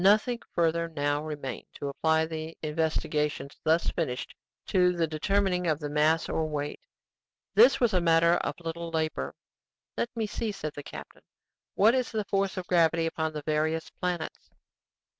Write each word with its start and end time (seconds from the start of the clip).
Nothing 0.03 0.39
further 0.55 0.87
now 0.89 1.23
remained 1.23 1.67
than 1.79 1.89
to 1.89 1.89
apply 1.89 2.25
the 2.25 2.57
investigations 2.63 3.59
thus 3.63 3.91
finished 3.91 4.33
to 4.65 4.93
the 4.93 5.05
determining 5.05 5.67
of 5.67 5.77
the 5.77 5.91
mass 5.91 6.27
or 6.27 6.47
weight. 6.49 6.79
This 7.53 7.79
was 7.79 7.93
a 7.93 8.01
matter 8.01 8.33
of 8.37 8.55
little 8.59 8.89
labor. 8.89 9.35
"Let 9.95 10.09
me 10.15 10.25
see," 10.25 10.51
said 10.53 10.73
the 10.73 10.81
captain; 10.81 11.21
"what 11.75 11.93
is 11.93 12.11
the 12.11 12.25
force 12.25 12.57
of 12.57 12.65
gravity 12.65 13.05
upon 13.05 13.31
the 13.33 13.43
various 13.43 13.91
planets?" 13.91 14.49